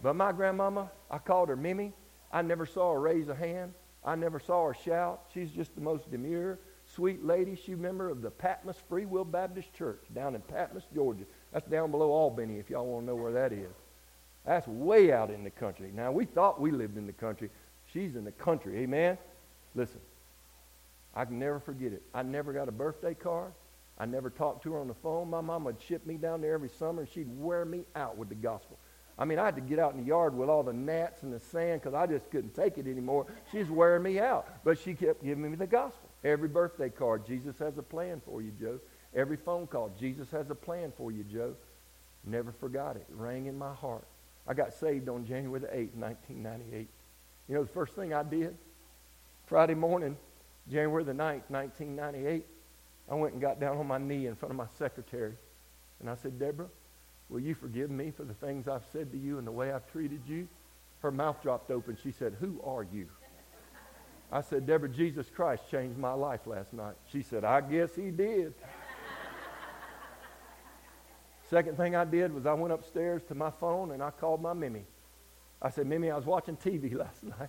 [0.00, 1.92] But my grandmama, I called her Mimi.
[2.32, 3.74] I never saw her raise a hand.
[4.04, 5.22] I never saw her shout.
[5.34, 7.56] She's just the most demure, sweet lady.
[7.56, 11.24] She's a member of the Patmos Free Will Baptist Church down in Patmos, Georgia.
[11.52, 13.74] That's down below Albany, if y'all want to know where that is.
[14.46, 15.90] That's way out in the country.
[15.92, 17.50] Now, we thought we lived in the country.
[17.92, 18.78] She's in the country.
[18.78, 19.18] Amen?
[19.74, 20.00] Listen,
[21.14, 22.02] I can never forget it.
[22.14, 23.52] I never got a birthday card.
[23.98, 25.28] I never talked to her on the phone.
[25.28, 28.28] My mom would ship me down there every summer, and she'd wear me out with
[28.28, 28.78] the gospel.
[29.18, 31.32] I mean, I had to get out in the yard with all the gnats and
[31.32, 33.26] the sand because I just couldn't take it anymore.
[33.50, 34.46] She's wearing me out.
[34.62, 36.08] But she kept giving me the gospel.
[36.22, 38.78] Every birthday card, Jesus has a plan for you, Joe.
[39.14, 41.54] Every phone call, Jesus has a plan for you, Joe.
[42.24, 43.06] Never forgot it.
[43.08, 44.06] It rang in my heart.
[44.46, 46.88] I got saved on January the 8th, 1998.
[47.48, 48.56] You know the first thing I did?
[49.48, 50.14] Friday morning,
[50.70, 52.44] January the 9th, 1998,
[53.10, 55.32] I went and got down on my knee in front of my secretary.
[56.00, 56.68] And I said, Deborah,
[57.30, 59.90] will you forgive me for the things I've said to you and the way I've
[59.90, 60.48] treated you?
[61.00, 61.96] Her mouth dropped open.
[62.02, 63.08] She said, who are you?
[64.30, 66.96] I said, Deborah, Jesus Christ changed my life last night.
[67.10, 68.52] She said, I guess he did.
[71.48, 74.52] Second thing I did was I went upstairs to my phone and I called my
[74.52, 74.84] Mimi.
[75.62, 77.48] I said, Mimi, I was watching TV last night.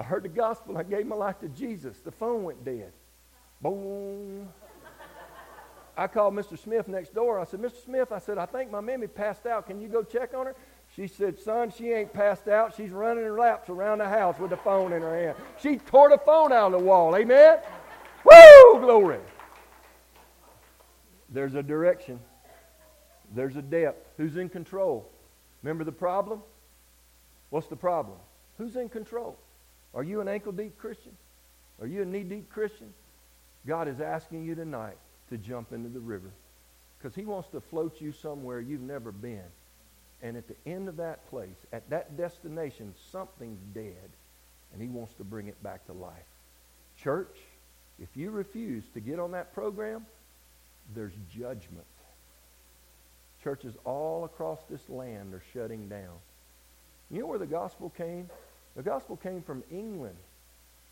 [0.00, 0.78] I heard the gospel.
[0.78, 1.98] I gave my life to Jesus.
[1.98, 2.92] The phone went dead.
[3.60, 4.48] Boom.
[5.94, 6.58] I called Mr.
[6.58, 7.38] Smith next door.
[7.38, 7.84] I said, Mr.
[7.84, 9.66] Smith, I said, I think my Mimi passed out.
[9.66, 10.54] Can you go check on her?
[10.96, 12.74] She said, son, she ain't passed out.
[12.74, 15.36] She's running laps around the house with the phone in her hand.
[15.60, 17.14] She tore the phone out of the wall.
[17.14, 17.58] Amen?
[18.24, 18.80] Woo!
[18.80, 19.20] Glory.
[21.28, 22.20] There's a direction.
[23.34, 24.08] There's a depth.
[24.16, 25.12] Who's in control?
[25.62, 26.40] Remember the problem?
[27.50, 28.16] What's the problem?
[28.56, 29.38] Who's in control?
[29.94, 31.12] Are you an ankle deep Christian?
[31.80, 32.92] Are you a knee deep Christian?
[33.66, 34.98] God is asking you tonight
[35.30, 36.30] to jump into the river
[36.98, 39.44] because he wants to float you somewhere you've never been.
[40.22, 44.10] And at the end of that place, at that destination, something's dead
[44.72, 46.12] and he wants to bring it back to life.
[46.96, 47.36] Church,
[47.98, 50.06] if you refuse to get on that program,
[50.94, 51.86] there's judgment.
[53.42, 56.18] Churches all across this land are shutting down.
[57.10, 58.28] You know where the gospel came?
[58.80, 60.16] The gospel came from England.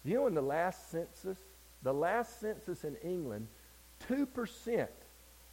[0.05, 1.39] You know in the last census,
[1.83, 3.49] the last census in England,
[4.11, 4.87] 2%,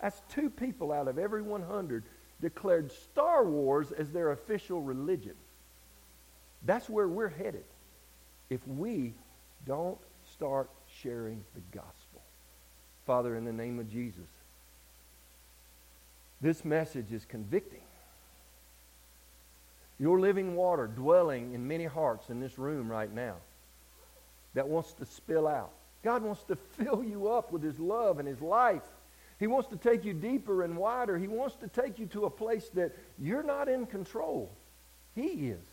[0.01, 2.03] that's two people out of every 100,
[2.41, 5.35] declared Star Wars as their official religion.
[6.65, 7.63] That's where we're headed
[8.49, 9.13] if we
[9.65, 9.97] don't
[10.33, 10.69] start
[11.01, 12.21] sharing the gospel.
[13.07, 14.27] Father, in the name of Jesus,
[16.41, 17.79] this message is convicting.
[19.99, 23.35] Your living water dwelling in many hearts in this room right now
[24.53, 25.71] that wants to spill out.
[26.03, 28.83] God wants to fill you up with his love and his life.
[29.39, 31.17] He wants to take you deeper and wider.
[31.17, 34.49] He wants to take you to a place that you're not in control.
[35.13, 35.63] He is.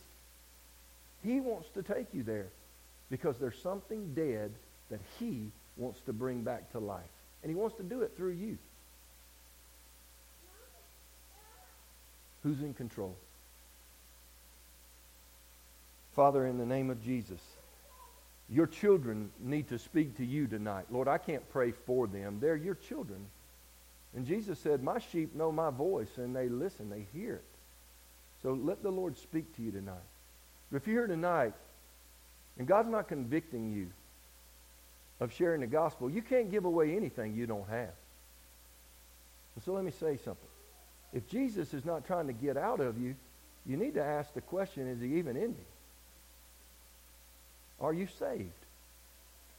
[1.23, 2.47] He wants to take you there
[3.09, 4.51] because there's something dead
[4.89, 7.01] that he wants to bring back to life.
[7.41, 8.57] And he wants to do it through you.
[12.43, 13.15] Who's in control?
[16.15, 17.41] Father, in the name of Jesus,
[18.49, 20.85] your children need to speak to you tonight.
[20.91, 22.37] Lord, I can't pray for them.
[22.39, 23.25] They're your children.
[24.15, 27.43] And Jesus said, My sheep know my voice, and they listen, they hear it.
[28.43, 29.95] So let the Lord speak to you tonight.
[30.71, 31.53] But if you're here tonight,
[32.59, 33.87] and God's not convicting you
[35.19, 37.93] of sharing the gospel, you can't give away anything you don't have.
[39.65, 40.49] So let me say something.
[41.13, 43.15] If Jesus is not trying to get out of you,
[43.65, 45.65] you need to ask the question, is he even in me?
[47.83, 48.49] Are you saved?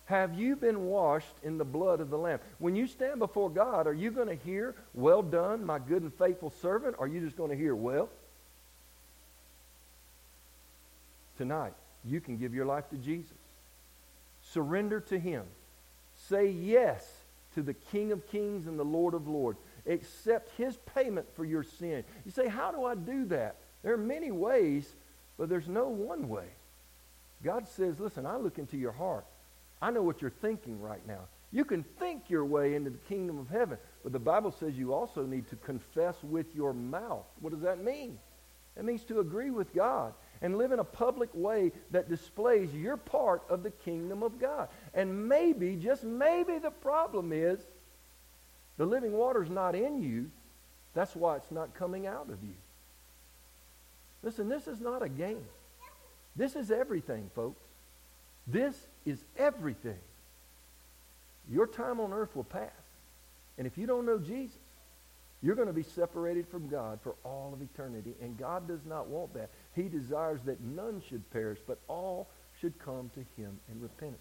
[0.06, 2.40] Have you been washed in the blood of the Lamb?
[2.58, 6.12] When you stand before God, are you going to hear, well done, my good and
[6.12, 6.96] faithful servant?
[6.98, 8.08] Or are you just going to hear, well?
[11.38, 13.36] Tonight, you can give your life to Jesus.
[14.42, 15.44] Surrender to him.
[16.28, 17.06] Say yes
[17.54, 19.58] to the King of kings and the Lord of lords.
[19.86, 22.04] Accept his payment for your sin.
[22.24, 23.56] You say, how do I do that?
[23.82, 24.94] There are many ways,
[25.38, 26.46] but there's no one way.
[27.44, 29.26] God says, listen, I look into your heart.
[29.80, 31.20] I know what you're thinking right now.
[31.52, 34.92] You can think your way into the kingdom of heaven, but the Bible says you
[34.92, 37.26] also need to confess with your mouth.
[37.40, 38.18] What does that mean?
[38.76, 42.96] It means to agree with God and live in a public way that displays your
[42.96, 44.68] part of the kingdom of God.
[44.94, 47.60] And maybe, just maybe, the problem is
[48.76, 50.30] the living water is not in you.
[50.92, 52.54] That's why it's not coming out of you.
[54.22, 55.44] Listen, this is not a game.
[56.36, 57.62] This is everything, folks.
[58.46, 58.74] This
[59.06, 59.98] is everything.
[61.50, 62.70] Your time on earth will pass.
[63.58, 64.56] And if you don't know Jesus,
[65.42, 68.14] you're going to be separated from God for all of eternity.
[68.20, 69.50] And God does not want that.
[69.74, 72.28] He desires that none should perish, but all
[72.60, 74.18] should come to him in repentance.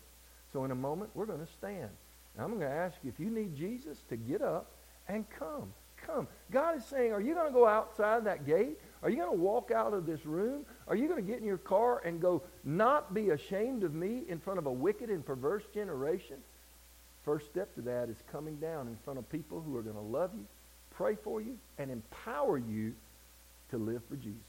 [0.52, 1.90] So in a moment, we're going to stand.
[2.36, 4.72] And I'm going to ask you, if you need Jesus, to get up
[5.08, 5.74] and come.
[6.06, 6.28] Come.
[6.52, 8.78] God is saying, are you going to go outside that gate?
[9.02, 10.66] Are you going to walk out of this room?
[10.88, 14.24] Are you going to get in your car and go, not be ashamed of me
[14.28, 16.38] in front of a wicked and perverse generation?
[17.24, 20.02] First step to that is coming down in front of people who are going to
[20.02, 20.46] love you,
[20.92, 22.94] pray for you, and empower you
[23.70, 24.42] to live for Jesus.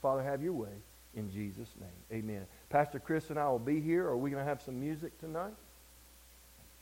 [0.00, 0.72] Father, have your way
[1.14, 2.20] in Jesus' name.
[2.20, 2.46] Amen.
[2.70, 4.06] Pastor Chris and I will be here.
[4.06, 5.54] Are we going to have some music tonight?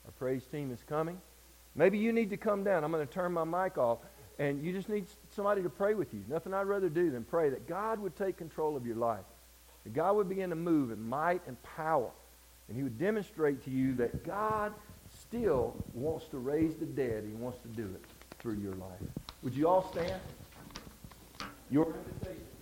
[0.05, 1.21] Our praise team is coming.
[1.75, 2.85] Maybe you need to come down.
[2.85, 3.99] I'm going to turn my mic off.
[4.39, 6.25] And you just need somebody to pray with you.
[6.29, 9.25] Nothing I'd rather do than pray that God would take control of your life.
[9.85, 12.11] That God would begin to move in might and power.
[12.69, 14.73] And he would demonstrate to you that God
[15.21, 17.25] still wants to raise the dead.
[17.27, 18.05] He wants to do it
[18.39, 19.01] through your life.
[19.43, 20.21] Would you all stand?
[21.71, 22.54] Your invitation.